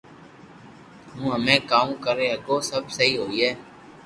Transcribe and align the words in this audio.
ھون 1.15 1.31
ھمي 1.35 1.55
ڪاو 1.69 1.87
ڪري 2.03 2.27
ھگو 2.33 2.55
سب 2.69 2.83
سھي 2.95 3.09
ھوئي 3.21 3.49